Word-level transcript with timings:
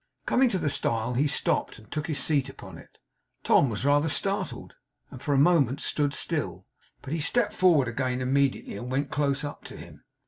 Coming 0.25 0.49
to 0.49 0.57
the 0.57 0.67
stile 0.71 1.13
he 1.13 1.27
stopped, 1.27 1.77
and 1.77 1.91
took 1.91 2.07
his 2.07 2.17
seat 2.17 2.49
upon 2.49 2.79
it. 2.79 2.97
Tom 3.43 3.69
was 3.69 3.85
rather 3.85 4.09
startled, 4.09 4.73
and 5.11 5.21
for 5.21 5.31
a 5.31 5.37
moment 5.37 5.79
stood 5.79 6.11
still, 6.15 6.65
but 7.03 7.13
he 7.13 7.19
stepped 7.19 7.53
forward 7.53 7.87
again 7.87 8.19
immediately, 8.19 8.77
and 8.77 8.89
went 8.91 9.11
close 9.11 9.43
up 9.43 9.63
to 9.65 9.77
him. 9.77 10.03